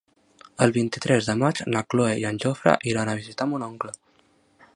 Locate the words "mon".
3.53-3.69